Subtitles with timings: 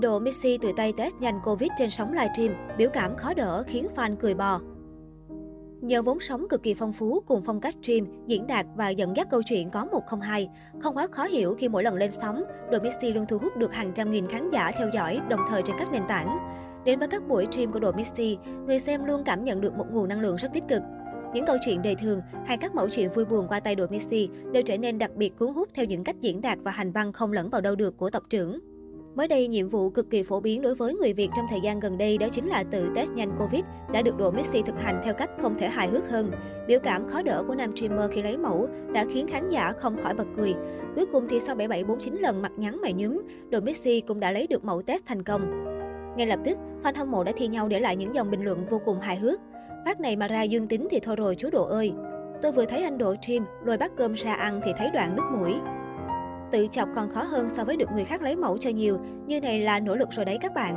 [0.00, 3.86] Độ Missy tự tay test nhanh Covid trên sóng livestream, biểu cảm khó đỡ khiến
[3.96, 4.60] fan cười bò.
[5.80, 9.16] Nhờ vốn sống cực kỳ phong phú cùng phong cách stream, diễn đạt và dẫn
[9.16, 10.48] dắt câu chuyện có một không hai,
[10.80, 12.42] không quá khó hiểu khi mỗi lần lên sóng,
[12.72, 15.62] Độ Missy luôn thu hút được hàng trăm nghìn khán giả theo dõi đồng thời
[15.62, 16.38] trên các nền tảng.
[16.84, 19.86] Đến với các buổi stream của Độ Missy, người xem luôn cảm nhận được một
[19.90, 20.82] nguồn năng lượng rất tích cực.
[21.34, 24.28] Những câu chuyện đời thường hay các mẫu chuyện vui buồn qua tay đội Missy
[24.52, 27.12] đều trở nên đặc biệt cuốn hút theo những cách diễn đạt và hành văn
[27.12, 28.69] không lẫn vào đâu được của tộc trưởng.
[29.14, 31.80] Mới đây, nhiệm vụ cực kỳ phổ biến đối với người Việt trong thời gian
[31.80, 33.62] gần đây đó chính là tự test nhanh Covid
[33.92, 36.30] đã được đội Messi thực hành theo cách không thể hài hước hơn.
[36.66, 40.02] Biểu cảm khó đỡ của nam streamer khi lấy mẫu đã khiến khán giả không
[40.02, 40.54] khỏi bật cười.
[40.94, 44.46] Cuối cùng thì sau 7749 lần mặt nhắn mày nhúm, đội Messi cũng đã lấy
[44.46, 45.64] được mẫu test thành công.
[46.16, 48.66] Ngay lập tức, fan hâm mộ đã thi nhau để lại những dòng bình luận
[48.70, 49.40] vô cùng hài hước.
[49.84, 51.92] Phát này mà ra dương tính thì thôi rồi chú Độ ơi.
[52.42, 55.24] Tôi vừa thấy anh Độ stream, lôi bát cơm ra ăn thì thấy đoạn nước
[55.32, 55.54] mũi.
[56.52, 59.40] Tự chọc còn khó hơn so với được người khác lấy mẫu cho nhiều, như
[59.40, 60.74] này là nỗ lực rồi đấy các bạn.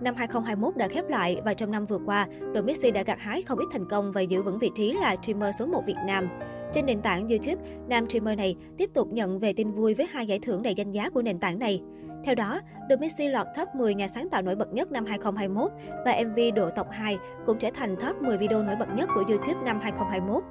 [0.00, 3.42] Năm 2021 đã khép lại và trong năm vừa qua, đội Messi đã gặt hái
[3.42, 6.28] không ít thành công và giữ vững vị trí là streamer số 1 Việt Nam.
[6.72, 7.56] Trên nền tảng YouTube,
[7.88, 10.90] nam streamer này tiếp tục nhận về tin vui với hai giải thưởng đầy danh
[10.90, 11.80] giá của nền tảng này.
[12.24, 15.70] Theo đó, đội Messi lọt top 10 nhà sáng tạo nổi bật nhất năm 2021
[16.04, 19.24] và MV Độ Tộc 2 cũng trở thành top 10 video nổi bật nhất của
[19.28, 20.44] YouTube năm 2021.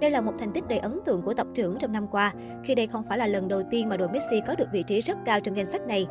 [0.00, 2.32] Đây là một thành tích đầy ấn tượng của tộc trưởng trong năm qua,
[2.64, 5.00] khi đây không phải là lần đầu tiên mà đội Messi có được vị trí
[5.00, 6.06] rất cao trong danh sách này.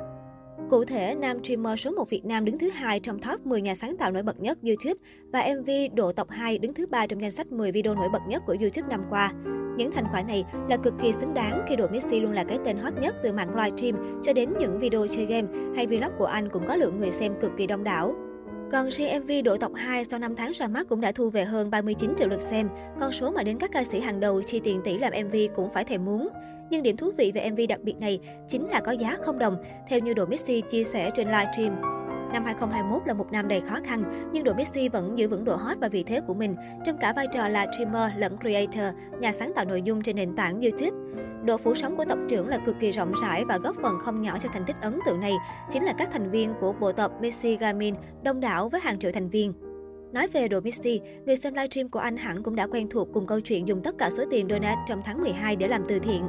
[0.69, 3.75] Cụ thể, nam streamer số 1 Việt Nam đứng thứ hai trong top 10 nhà
[3.75, 4.99] sáng tạo nổi bật nhất YouTube
[5.33, 8.21] và MV Độ Tộc 2 đứng thứ ba trong danh sách 10 video nổi bật
[8.27, 9.31] nhất của YouTube năm qua.
[9.77, 12.57] Những thành quả này là cực kỳ xứng đáng khi đội Messi luôn là cái
[12.65, 16.25] tên hot nhất từ mạng livestream cho đến những video chơi game hay vlog của
[16.25, 18.15] anh cũng có lượng người xem cực kỳ đông đảo.
[18.71, 21.45] Còn riêng MV Độ Tộc 2 sau 5 tháng ra mắt cũng đã thu về
[21.45, 24.59] hơn 39 triệu lượt xem, con số mà đến các ca sĩ hàng đầu chi
[24.59, 26.29] tiền tỷ làm MV cũng phải thèm muốn.
[26.69, 29.57] Nhưng điểm thú vị về MV đặc biệt này chính là có giá không đồng,
[29.89, 31.81] theo như Độ Missy chia sẻ trên livestream.
[32.33, 35.55] Năm 2021 là một năm đầy khó khăn, nhưng đội Missy vẫn giữ vững độ
[35.55, 39.31] hot và vị thế của mình trong cả vai trò là streamer lẫn creator, nhà
[39.31, 40.97] sáng tạo nội dung trên nền tảng YouTube.
[41.47, 44.21] Độ phủ sóng của tộc trưởng là cực kỳ rộng rãi và góp phần không
[44.21, 45.33] nhỏ cho thành tích ấn tượng này
[45.69, 49.11] chính là các thành viên của bộ tộc Messi Gamin, đông đảo với hàng triệu
[49.11, 49.53] thành viên.
[50.13, 53.27] Nói về đồ Misty, người xem livestream của anh hẳn cũng đã quen thuộc cùng
[53.27, 56.27] câu chuyện dùng tất cả số tiền donate trong tháng 12 để làm từ thiện.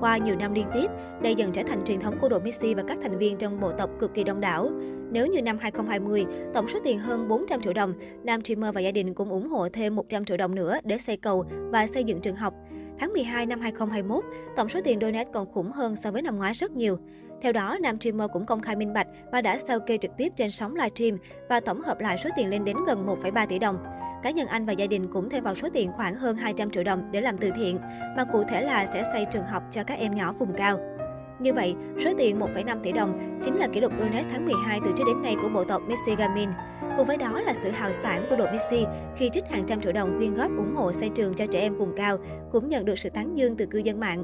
[0.00, 0.86] Qua nhiều năm liên tiếp,
[1.22, 3.72] đây dần trở thành truyền thống của đồ Misty và các thành viên trong bộ
[3.72, 4.70] tộc cực kỳ đông đảo.
[5.10, 7.94] Nếu như năm 2020, tổng số tiền hơn 400 triệu đồng,
[8.24, 11.16] nam streamer và gia đình cũng ủng hộ thêm 100 triệu đồng nữa để xây
[11.16, 12.54] cầu và xây dựng trường học.
[12.98, 14.24] Tháng 12 năm 2021,
[14.56, 16.98] tổng số tiền donate còn khủng hơn so với năm ngoái rất nhiều.
[17.42, 20.32] Theo đó, nam streamer cũng công khai minh bạch và đã sao kê trực tiếp
[20.36, 21.18] trên sóng livestream
[21.48, 23.78] và tổng hợp lại số tiền lên đến gần 1,3 tỷ đồng.
[24.22, 26.84] Cá nhân anh và gia đình cũng thêm vào số tiền khoảng hơn 200 triệu
[26.84, 27.78] đồng để làm từ thiện,
[28.16, 30.95] mà cụ thể là sẽ xây trường học cho các em nhỏ vùng cao.
[31.38, 31.74] Như vậy,
[32.04, 35.22] số tiền 1,5 tỷ đồng chính là kỷ lục Guinness tháng 12 từ trước đến
[35.22, 36.48] nay của bộ tộc Messi Gamin.
[36.96, 38.84] Cùng với đó là sự hào sản của đội Messi
[39.16, 41.76] khi trích hàng trăm triệu đồng quyên góp ủng hộ xây trường cho trẻ em
[41.76, 42.18] vùng cao,
[42.52, 44.22] cũng nhận được sự tán dương từ cư dân mạng.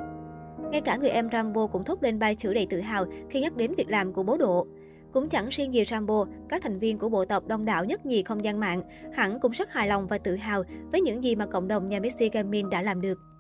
[0.71, 3.57] Ngay cả người em Rambo cũng thốt lên ba chữ đầy tự hào khi nhắc
[3.57, 4.67] đến việc làm của bố Độ.
[5.13, 8.23] Cũng chẳng riêng gì Rambo, các thành viên của bộ tộc đông đảo nhất nhì
[8.23, 10.63] không gian mạng hẳn cũng rất hài lòng và tự hào
[10.93, 13.32] với những gì mà cộng đồng nhà Messi Gaming đã làm được.